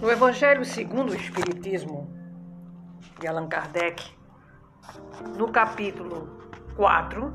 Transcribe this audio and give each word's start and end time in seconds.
No 0.00 0.10
Evangelho 0.10 0.64
segundo 0.64 1.12
o 1.12 1.14
Espiritismo 1.14 2.12
de 3.20 3.28
Allan 3.28 3.46
Kardec, 3.46 4.04
no 5.38 5.50
capítulo 5.52 6.28
4, 6.76 7.32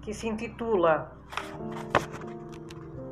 que 0.00 0.14
se 0.14 0.26
intitula 0.26 1.12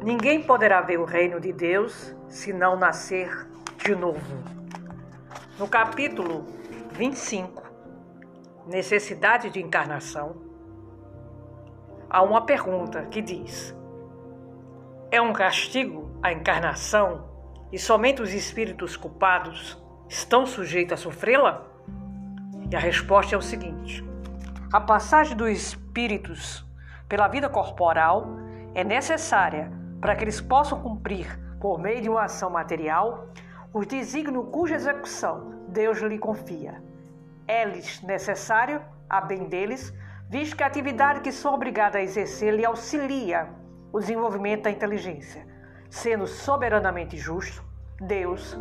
Ninguém 0.02 0.42
poderá 0.42 0.80
ver 0.80 0.98
o 0.98 1.04
reino 1.04 1.38
de 1.38 1.52
Deus 1.52 2.14
se 2.28 2.52
não 2.52 2.76
nascer 2.76 3.46
de 3.84 3.94
novo. 3.94 4.42
No 5.58 5.68
capítulo 5.68 6.46
25, 6.92 7.62
Necessidade 8.66 9.50
de 9.50 9.62
encarnação, 9.62 10.36
há 12.08 12.22
uma 12.22 12.46
pergunta 12.46 13.02
que 13.06 13.20
diz: 13.20 13.76
É 15.10 15.20
um 15.20 15.32
castigo 15.32 16.15
a 16.26 16.32
encarnação 16.32 17.24
e 17.70 17.78
somente 17.78 18.20
os 18.20 18.34
espíritos 18.34 18.96
culpados 18.96 19.80
estão 20.08 20.44
sujeitos 20.44 20.94
a 20.94 20.96
sofrê-la? 20.96 21.64
E 22.68 22.74
a 22.74 22.80
resposta 22.80 23.36
é 23.36 23.38
o 23.38 23.42
seguinte: 23.42 24.04
a 24.72 24.80
passagem 24.80 25.36
dos 25.36 25.48
espíritos 25.50 26.66
pela 27.08 27.28
vida 27.28 27.48
corporal 27.48 28.26
é 28.74 28.82
necessária 28.82 29.70
para 30.00 30.16
que 30.16 30.24
eles 30.24 30.40
possam 30.40 30.82
cumprir, 30.82 31.38
por 31.60 31.78
meio 31.78 32.02
de 32.02 32.08
uma 32.08 32.24
ação 32.24 32.50
material, 32.50 33.28
os 33.72 33.86
desígnios 33.86 34.48
cuja 34.50 34.74
execução 34.74 35.64
Deus 35.68 36.00
lhe 36.00 36.18
confia. 36.18 36.82
É-lhes 37.46 38.02
necessário, 38.02 38.82
a 39.08 39.20
bem 39.20 39.44
deles, 39.44 39.94
visto 40.28 40.56
que 40.56 40.64
a 40.64 40.66
atividade 40.66 41.20
que 41.20 41.30
são 41.30 41.54
obrigados 41.54 41.94
a 41.94 42.02
exercer 42.02 42.52
lhe 42.52 42.64
auxilia 42.64 43.48
o 43.92 44.00
desenvolvimento 44.00 44.64
da 44.64 44.72
inteligência. 44.72 45.55
Sendo 45.96 46.26
soberanamente 46.26 47.16
justo, 47.16 47.64
Deus 47.98 48.54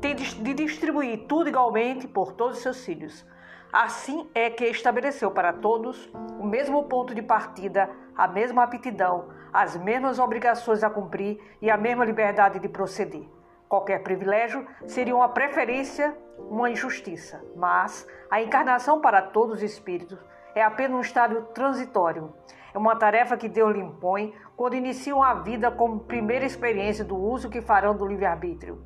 tem 0.00 0.14
de 0.14 0.54
distribuir 0.54 1.26
tudo 1.26 1.48
igualmente 1.48 2.06
por 2.06 2.30
todos 2.30 2.58
os 2.58 2.62
seus 2.62 2.84
filhos. 2.84 3.26
Assim 3.72 4.30
é 4.32 4.48
que 4.50 4.64
estabeleceu 4.66 5.32
para 5.32 5.52
todos 5.52 6.08
o 6.38 6.46
mesmo 6.46 6.84
ponto 6.84 7.12
de 7.12 7.20
partida, 7.20 7.90
a 8.16 8.28
mesma 8.28 8.62
aptidão, 8.62 9.30
as 9.52 9.76
mesmas 9.76 10.20
obrigações 10.20 10.84
a 10.84 10.88
cumprir 10.88 11.40
e 11.60 11.68
a 11.68 11.76
mesma 11.76 12.04
liberdade 12.04 12.60
de 12.60 12.68
proceder. 12.68 13.28
Qualquer 13.68 14.04
privilégio 14.04 14.64
seria 14.86 15.16
uma 15.16 15.30
preferência, 15.30 16.16
uma 16.38 16.70
injustiça, 16.70 17.44
mas 17.56 18.06
a 18.30 18.40
encarnação 18.40 19.00
para 19.00 19.20
todos 19.20 19.56
os 19.56 19.62
espíritos 19.64 20.24
é 20.54 20.62
apenas 20.62 20.96
um 20.96 21.00
estágio 21.00 21.42
transitório. 21.46 22.32
É 22.76 22.78
uma 22.78 22.94
tarefa 22.94 23.38
que 23.38 23.48
Deus 23.48 23.74
lhe 23.74 23.80
impõe 23.80 24.34
quando 24.54 24.76
iniciam 24.76 25.22
a 25.22 25.32
vida 25.32 25.70
como 25.70 26.00
primeira 26.00 26.44
experiência 26.44 27.02
do 27.02 27.16
uso 27.16 27.48
que 27.48 27.62
farão 27.62 27.96
do 27.96 28.04
livre-arbítrio. 28.04 28.82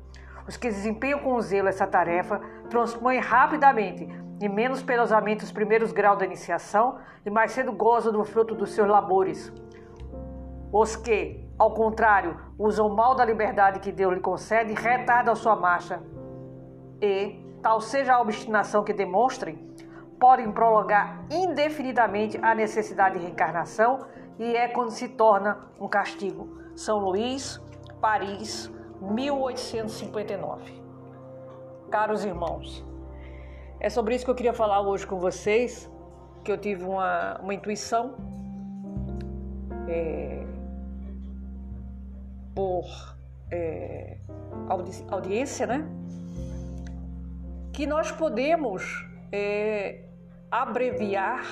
Os 0.47 0.55
que 0.55 0.69
desempenham 0.69 1.19
com 1.19 1.41
zelo 1.41 1.67
essa 1.67 1.85
tarefa 1.85 2.39
transpõem 2.69 3.19
rapidamente 3.19 4.07
e 4.39 4.47
menos 4.47 4.81
penosamente 4.81 5.43
os 5.43 5.51
primeiros 5.51 5.91
graus 5.91 6.17
da 6.17 6.25
iniciação 6.25 6.99
e 7.25 7.29
mais 7.29 7.51
cedo 7.51 7.73
gozam 7.73 8.13
do 8.13 8.23
fruto 8.23 8.55
dos 8.55 8.71
seus 8.71 8.87
labores. 8.87 9.51
Os 10.71 10.95
que, 10.95 11.45
ao 11.59 11.73
contrário, 11.73 12.39
usam 12.57 12.87
mal 12.87 13.13
da 13.13 13.25
liberdade 13.25 13.81
que 13.81 13.91
Deus 13.91 14.13
lhe 14.13 14.21
concede, 14.21 14.73
retardam 14.73 15.35
sua 15.35 15.57
marcha 15.57 16.01
e, 17.01 17.45
tal 17.61 17.81
seja 17.81 18.13
a 18.13 18.21
obstinação 18.21 18.85
que 18.85 18.93
demonstrem, 18.93 19.69
podem 20.21 20.51
prolongar 20.51 21.25
indefinidamente 21.31 22.37
a 22.43 22.53
necessidade 22.53 23.17
de 23.17 23.25
reencarnação 23.25 24.05
e 24.37 24.55
é 24.55 24.67
quando 24.67 24.91
se 24.91 25.09
torna 25.09 25.57
um 25.79 25.87
castigo. 25.87 26.61
São 26.75 26.99
Luís, 26.99 27.59
Paris, 27.99 28.71
1859. 29.01 30.79
Caros 31.89 32.23
irmãos, 32.23 32.85
é 33.79 33.89
sobre 33.89 34.13
isso 34.13 34.23
que 34.23 34.29
eu 34.29 34.35
queria 34.35 34.53
falar 34.53 34.81
hoje 34.81 35.07
com 35.07 35.19
vocês, 35.19 35.89
que 36.43 36.51
eu 36.51 36.57
tive 36.57 36.83
uma, 36.83 37.39
uma 37.39 37.55
intuição 37.55 38.15
é, 39.87 40.45
por 42.53 42.85
é, 43.49 44.17
audi 44.69 45.03
audiência, 45.09 45.65
né? 45.65 45.83
Que 47.73 47.87
nós 47.87 48.11
podemos 48.11 49.09
é, 49.31 50.10
abreviar 50.51 51.45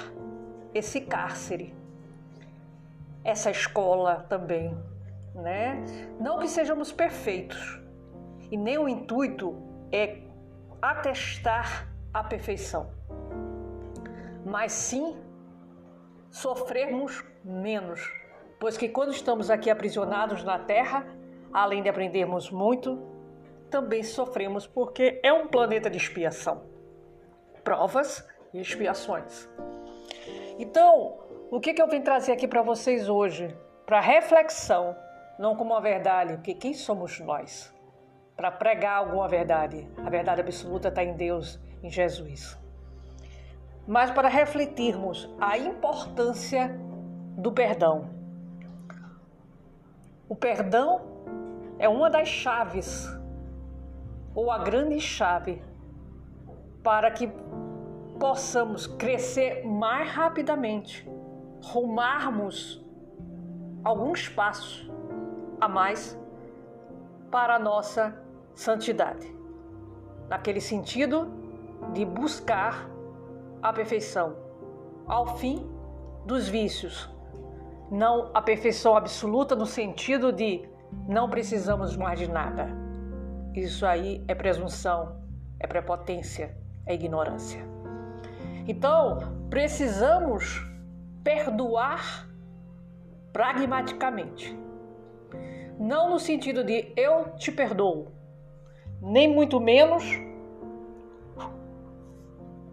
esse 0.73 0.99
cárcere, 0.99 1.73
essa 3.23 3.49
escola 3.49 4.25
também, 4.27 4.77
né? 5.33 5.85
Não 6.19 6.39
que 6.39 6.49
sejamos 6.49 6.91
perfeitos, 6.91 7.81
e 8.51 8.57
nem 8.57 8.77
o 8.77 8.89
intuito 8.89 9.55
é 9.89 10.21
atestar 10.81 11.87
a 12.13 12.23
perfeição, 12.23 12.91
mas 14.45 14.73
sim 14.73 15.17
sofrermos 16.29 17.23
menos, 17.43 18.11
pois 18.59 18.77
que 18.77 18.89
quando 18.89 19.11
estamos 19.11 19.49
aqui 19.49 19.69
aprisionados 19.69 20.43
na 20.43 20.59
terra, 20.59 21.07
além 21.53 21.81
de 21.81 21.89
aprendermos 21.89 22.51
muito, 22.51 23.01
também 23.69 24.03
sofremos 24.03 24.67
porque 24.67 25.21
é 25.23 25.31
um 25.31 25.47
planeta 25.47 25.89
de 25.89 25.97
expiação, 25.97 26.63
provas 27.63 28.27
e 28.53 28.59
expiações. 28.59 29.47
Então, 30.57 31.17
o 31.51 31.59
que, 31.59 31.73
que 31.73 31.81
eu 31.81 31.87
vim 31.87 32.01
trazer 32.01 32.31
aqui 32.31 32.47
para 32.47 32.61
vocês 32.61 33.07
hoje? 33.09 33.55
Para 33.85 33.99
reflexão, 33.99 34.95
não 35.37 35.55
como 35.55 35.73
uma 35.73 35.81
verdade, 35.81 36.35
porque 36.35 36.53
quem 36.53 36.73
somos 36.73 37.19
nós? 37.19 37.73
Para 38.35 38.51
pregar 38.51 38.97
alguma 38.97 39.27
verdade. 39.27 39.87
A 40.05 40.09
verdade 40.09 40.41
absoluta 40.41 40.89
está 40.89 41.03
em 41.03 41.13
Deus 41.13 41.59
em 41.81 41.89
Jesus. 41.89 42.57
Mas 43.87 44.11
para 44.11 44.27
refletirmos 44.27 45.29
a 45.39 45.57
importância 45.57 46.69
do 47.37 47.51
perdão. 47.51 48.09
O 50.27 50.35
perdão 50.35 51.01
é 51.79 51.87
uma 51.89 52.09
das 52.09 52.27
chaves, 52.27 53.09
ou 54.35 54.51
a 54.51 54.59
grande 54.59 54.99
chave, 54.99 55.61
para 56.83 57.09
que 57.09 57.27
possamos 58.19 58.85
crescer 58.85 59.65
mais 59.65 60.11
rapidamente, 60.11 61.09
rumarmos 61.63 62.85
alguns 63.83 64.27
passos 64.27 64.91
a 65.59 65.67
mais 65.67 66.19
para 67.31 67.55
a 67.55 67.59
nossa 67.59 68.21
santidade. 68.53 69.33
Naquele 70.27 70.59
sentido, 70.59 71.31
de 71.93 72.05
buscar 72.05 72.89
a 73.61 73.71
perfeição, 73.71 74.35
ao 75.07 75.37
fim 75.37 75.65
dos 76.25 76.47
vícios. 76.47 77.09
Não 77.89 78.29
a 78.33 78.41
perfeição 78.41 78.95
absoluta 78.95 79.55
no 79.55 79.65
sentido 79.65 80.31
de 80.31 80.69
não 81.07 81.29
precisamos 81.29 81.95
mais 81.95 82.19
de 82.19 82.29
nada. 82.29 82.67
Isso 83.55 83.85
aí 83.85 84.23
é 84.27 84.35
presunção, 84.35 85.21
é 85.59 85.65
prepotência, 85.65 86.55
é 86.85 86.93
ignorância. 86.93 87.78
Então, 88.69 89.17
precisamos 89.49 90.63
perdoar 91.23 92.29
pragmaticamente. 93.33 94.55
Não 95.79 96.11
no 96.11 96.19
sentido 96.19 96.63
de 96.63 96.93
eu 96.95 97.35
te 97.35 97.51
perdoo, 97.51 98.11
nem 99.01 99.27
muito 99.27 99.59
menos 99.59 100.03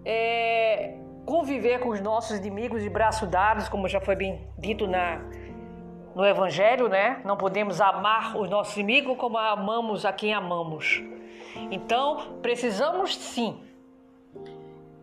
é, 0.04 0.98
conviver 1.24 1.80
com 1.80 1.88
os 1.88 2.00
nossos 2.02 2.40
inimigos 2.40 2.82
de 2.82 2.90
braço 2.90 3.26
dados, 3.26 3.66
como 3.66 3.88
já 3.88 3.98
foi 3.98 4.16
bem 4.16 4.46
dito 4.58 4.86
na, 4.86 5.22
no 6.14 6.26
Evangelho, 6.26 6.90
né? 6.90 7.22
Não 7.24 7.38
podemos 7.38 7.80
amar 7.80 8.36
os 8.36 8.50
nossos 8.50 8.76
inimigos 8.76 9.16
como 9.16 9.38
amamos 9.38 10.04
a 10.04 10.12
quem 10.12 10.34
amamos. 10.34 11.02
Então, 11.70 12.38
precisamos 12.42 13.16
sim 13.16 13.65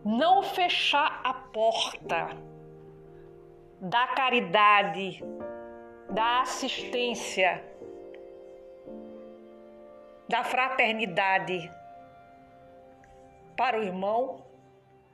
não 0.04 0.42
fechar 0.42 1.20
a 1.24 1.32
porta 1.32 2.36
da 3.80 4.06
caridade, 4.08 5.24
da 6.10 6.42
assistência, 6.42 7.64
da 10.28 10.44
fraternidade 10.44 11.70
para 13.56 13.78
o 13.78 13.82
irmão 13.82 14.44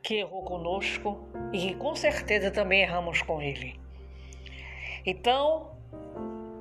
que 0.02 0.16
errou 0.16 0.42
conosco 0.42 1.28
e 1.52 1.58
que 1.58 1.74
com 1.74 1.94
certeza 1.94 2.50
também 2.50 2.82
erramos 2.82 3.22
com 3.22 3.40
ele. 3.40 3.78
Então, 5.06 5.70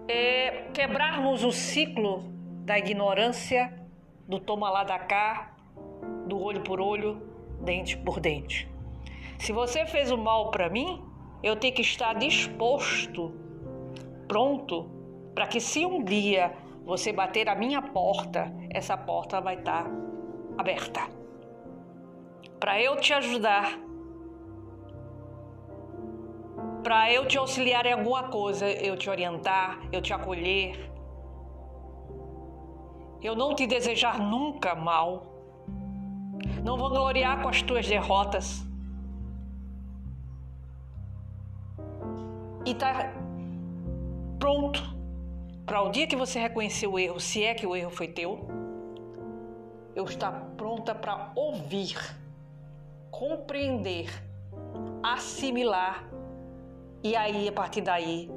é 0.08 0.70
quebrarmos 0.74 1.44
o 1.44 1.52
ciclo 1.52 2.24
da 2.64 2.78
ignorância, 2.78 3.74
do 4.28 4.40
toma 4.40 4.70
lá 4.70 4.84
da 4.84 5.00
cá, 5.00 5.56
do 6.28 6.40
olho 6.42 6.62
por 6.62 6.80
olho, 6.80 7.29
dente 7.62 7.98
por 7.98 8.20
dente. 8.20 8.70
Se 9.38 9.52
você 9.52 9.86
fez 9.86 10.12
o 10.12 10.18
mal 10.18 10.52
para 10.52 10.70
mim, 10.70 11.04
eu 11.42 11.56
tenho 11.56 11.74
que 11.74 11.82
estar 11.82 12.14
disposto, 12.14 13.34
pronto, 14.28 14.90
para 15.34 15.48
que 15.48 15.62
se 15.62 15.86
um 15.86 16.04
dia 16.04 16.54
você 16.84 17.14
bater 17.14 17.48
a 17.48 17.56
minha 17.56 17.82
porta, 17.82 18.54
essa 18.70 18.98
porta 18.98 19.40
vai 19.40 19.56
estar 19.56 19.84
tá 19.84 19.92
aberta. 20.58 21.02
Para 22.60 22.82
eu 22.82 22.98
te 22.98 23.14
ajudar, 23.14 23.80
para 26.84 27.12
eu 27.14 27.26
te 27.26 27.38
auxiliar 27.38 27.86
em 27.86 27.94
alguma 27.94 28.24
coisa, 28.24 28.70
eu 28.70 28.98
te 28.98 29.10
orientar, 29.10 29.80
eu 29.92 30.02
te 30.02 30.14
acolher, 30.14 30.92
eu 33.22 33.36
não 33.36 33.54
te 33.54 33.68
desejar 33.68 34.20
nunca 34.20 34.76
mal, 34.76 35.39
não 36.64 36.78
vou 36.78 36.90
gloriar 36.90 37.42
com 37.42 37.50
as 37.50 37.62
tuas 37.62 37.88
derrotas. 37.88 38.66
E 42.66 42.74
tá 42.76 43.14
pronto 44.38 44.82
para 45.66 45.82
o 45.82 45.90
dia 45.90 46.08
que 46.08 46.16
você 46.16 46.40
reconhecer 46.40 46.88
o 46.88 46.98
erro, 46.98 47.20
se 47.20 47.44
é 47.44 47.54
que 47.54 47.66
o 47.66 47.76
erro 47.76 47.92
foi 47.92 48.08
teu, 48.08 48.48
eu 49.96 50.04
estar 50.06 50.32
pronta 50.58 50.96
para 50.96 51.32
ouvir, 51.36 51.96
compreender, 53.12 54.10
assimilar 55.04 56.10
e 57.04 57.16
aí 57.16 57.48
a 57.48 57.52
partir 57.52 57.82
daí 57.82 58.30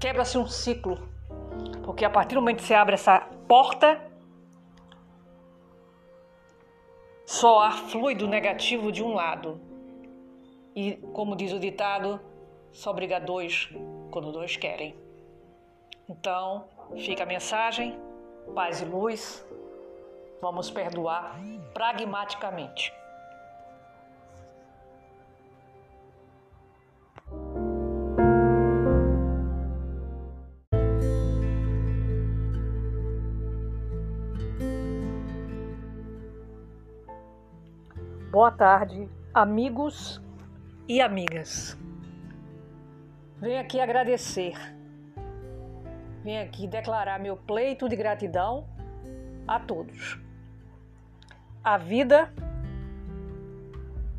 quebra-se 0.00 0.38
um 0.38 0.46
ciclo, 0.46 0.98
porque 1.84 2.04
a 2.04 2.10
partir 2.10 2.34
do 2.34 2.40
momento 2.40 2.58
que 2.58 2.64
você 2.64 2.74
abre 2.74 2.94
essa 2.94 3.20
porta 3.46 4.07
só 7.28 7.60
há 7.60 7.72
fluido 7.72 8.26
negativo 8.26 8.90
de 8.90 9.04
um 9.04 9.12
lado. 9.12 9.60
E 10.74 10.92
como 11.12 11.36
diz 11.36 11.52
o 11.52 11.60
ditado, 11.60 12.18
só 12.72 12.90
briga 12.90 13.20
dois 13.20 13.68
quando 14.10 14.32
dois 14.32 14.56
querem. 14.56 14.96
Então, 16.08 16.64
fica 16.96 17.24
a 17.24 17.26
mensagem, 17.26 17.94
paz 18.54 18.80
e 18.80 18.86
luz. 18.86 19.46
Vamos 20.40 20.70
perdoar 20.70 21.38
pragmaticamente. 21.74 22.90
Boa 38.38 38.52
tarde, 38.52 39.10
amigos 39.34 40.22
e 40.86 41.00
amigas. 41.00 41.76
Venho 43.40 43.60
aqui 43.60 43.80
agradecer. 43.80 44.54
Venho 46.22 46.44
aqui 46.44 46.68
declarar 46.68 47.18
meu 47.18 47.36
pleito 47.36 47.88
de 47.88 47.96
gratidão 47.96 48.64
a 49.44 49.58
todos. 49.58 50.20
A 51.64 51.76
vida 51.78 52.32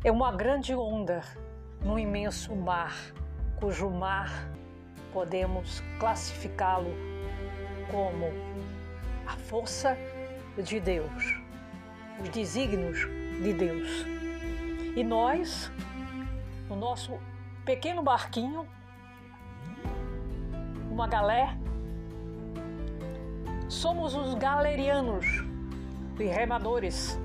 é 0.04 0.12
uma 0.12 0.30
grande 0.30 0.74
onda 0.74 1.22
num 1.82 1.98
imenso 1.98 2.54
mar, 2.54 2.94
cujo 3.58 3.88
mar 3.88 4.52
podemos 5.14 5.82
classificá-lo 5.98 6.92
como 7.90 8.26
a 9.26 9.34
força 9.38 9.96
de 10.62 10.78
Deus, 10.78 11.40
os 12.20 12.28
desígnios 12.28 13.19
de 13.40 13.52
Deus. 13.54 14.04
E 14.94 15.02
nós, 15.02 15.72
no 16.68 16.76
nosso 16.76 17.18
pequeno 17.64 18.02
barquinho, 18.02 18.66
uma 20.90 21.06
galé. 21.06 21.56
Somos 23.68 24.14
os 24.14 24.34
galerianos 24.34 25.24
e 26.18 26.24
remadores, 26.24 27.18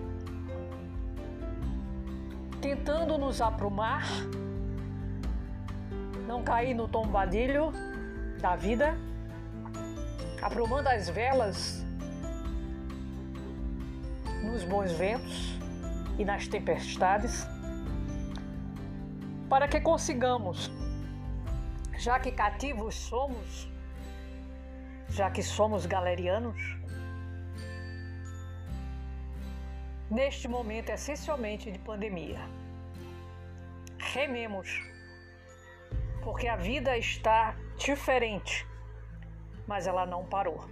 tentando 2.62 3.18
nos 3.18 3.42
aprumar, 3.42 4.06
não 6.28 6.44
cair 6.44 6.74
no 6.74 6.88
tombadilho 6.88 7.74
da 8.40 8.56
vida, 8.56 8.96
aprumando 10.42 10.88
as 10.88 11.10
velas 11.10 11.84
nos 14.44 14.64
bons 14.64 14.92
ventos 14.92 15.55
e 16.18 16.26
nas 16.26 16.48
tempestades, 16.48 17.48
para 19.50 19.68
que 19.68 19.80
consigamos 19.82 20.72
já 21.98 22.20
que 22.20 22.32
cativos 22.32 22.96
somos, 22.96 23.70
já 25.10 25.30
que 25.32 25.42
somos 25.42 25.86
galerianos, 25.86 26.78
neste 30.10 30.48
momento 30.48 30.90
essencialmente 30.90 31.72
de 31.72 31.80
pandemia. 31.80 32.40
Rememos, 33.98 34.84
porque 36.24 36.48
a 36.48 36.56
vida 36.56 36.98
está 36.98 37.56
diferente, 37.78 38.68
mas 39.68 39.88
ela 39.88 40.06
não 40.06 40.26
parou. 40.26 40.64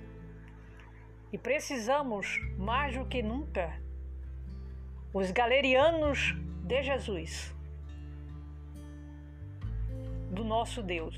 E 1.31 1.37
precisamos, 1.37 2.39
mais 2.57 2.95
do 2.95 3.05
que 3.05 3.23
nunca, 3.23 3.81
os 5.13 5.29
galerianos 5.29 6.33
de 6.63 6.81
Jesus 6.81 7.55
do 10.31 10.43
nosso 10.43 10.81
Deus. 10.81 11.15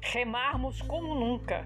Remarmos 0.00 0.82
como 0.82 1.14
nunca 1.14 1.64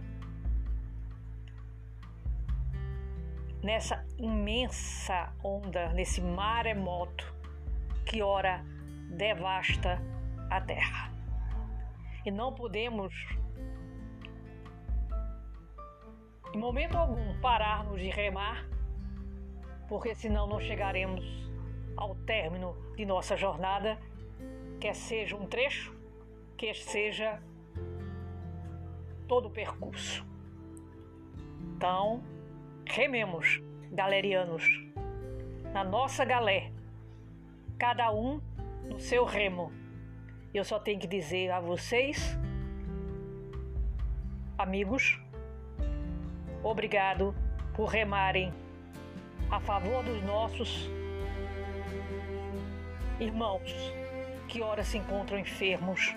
nessa 3.63 4.05
imensa 4.19 5.33
onda, 5.43 5.93
nesse 5.95 6.21
maremoto 6.21 7.35
que 8.05 8.21
ora 8.21 8.63
devasta 9.17 9.99
a 10.51 10.61
terra. 10.61 11.11
E 12.25 12.31
não 12.31 12.53
podemos, 12.53 13.15
em 16.53 16.59
momento 16.59 16.99
algum, 16.99 17.41
pararmos 17.41 17.99
de 17.99 18.11
remar, 18.11 18.69
porque 19.89 20.15
senão 20.15 20.47
não 20.47 20.61
chegaremos 20.61 21.25
ao 21.97 22.15
término 22.15 22.77
de 22.97 23.05
nossa 23.05 23.37
jornada 23.37 23.99
quer 24.79 24.95
seja 24.95 25.37
um 25.37 25.47
trecho, 25.47 25.95
quer 26.57 26.75
seja 26.75 27.41
todo 29.27 29.49
o 29.49 29.51
percurso. 29.51 30.25
Então, 31.77 32.23
rememos, 32.87 33.61
galerianos, 33.91 34.65
na 35.73 35.83
nossa 35.83 36.25
galé, 36.25 36.73
cada 37.79 38.13
um 38.13 38.41
no 38.85 39.01
seu 39.01 39.25
remo. 39.25 39.73
Eu 40.55 40.65
só 40.65 40.79
tenho 40.79 41.01
que 41.01 41.07
dizer 41.07 41.51
a 41.51 41.61
vocês, 41.61 42.39
amigos, 44.57 45.21
obrigado 46.63 47.35
por 47.75 47.87
remarem 47.87 48.53
a 49.51 49.61
favor 49.61 50.03
dos 50.03 50.23
nossos 50.23 50.89
irmãos 53.21 53.73
que 54.49 54.63
ora 54.63 54.83
se 54.83 54.99
encontram 54.99 55.39
enfermos. 55.39 56.15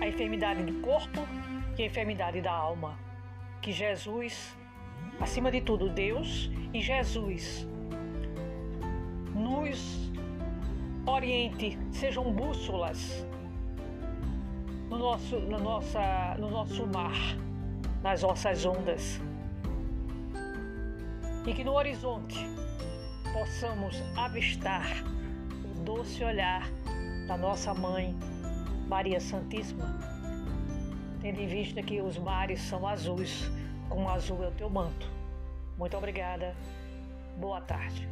A 0.00 0.06
enfermidade 0.06 0.62
do 0.62 0.80
corpo 0.80 1.26
e 1.76 1.82
a 1.82 1.86
enfermidade 1.86 2.40
da 2.40 2.52
alma. 2.52 2.96
Que 3.60 3.72
Jesus, 3.72 4.56
acima 5.20 5.50
de 5.50 5.60
tudo, 5.60 5.88
Deus 5.88 6.50
e 6.72 6.80
Jesus, 6.80 7.66
nos 9.34 10.12
oriente, 11.06 11.78
sejam 11.90 12.30
bússolas 12.32 13.26
no 14.88 14.98
nosso, 14.98 15.38
no 15.40 15.58
nossa, 15.58 16.36
no 16.38 16.50
nosso 16.50 16.86
mar, 16.86 17.16
nas 18.02 18.22
nossas 18.22 18.64
ondas. 18.64 19.20
E 21.46 21.52
que 21.52 21.62
no 21.62 21.74
horizonte 21.74 22.38
possamos 23.32 24.02
avistar 24.16 25.04
doce 25.84 26.24
olhar 26.24 26.66
da 27.28 27.36
nossa 27.36 27.74
mãe, 27.74 28.16
Maria 28.88 29.20
Santíssima, 29.20 29.84
tendo 31.20 31.40
em 31.40 31.46
vista 31.46 31.82
que 31.82 32.00
os 32.00 32.16
mares 32.16 32.60
são 32.62 32.86
azuis, 32.86 33.50
como 33.88 34.08
azul 34.08 34.42
é 34.42 34.48
o 34.48 34.52
teu 34.52 34.70
manto. 34.70 35.10
Muito 35.76 35.96
obrigada. 35.96 36.56
Boa 37.36 37.60
tarde. 37.60 38.08